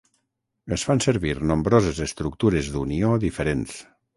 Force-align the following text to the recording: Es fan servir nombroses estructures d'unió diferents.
Es 0.77 0.85
fan 0.87 1.01
servir 1.05 1.35
nombroses 1.51 2.01
estructures 2.07 2.73
d'unió 2.77 3.13
diferents. 3.29 3.79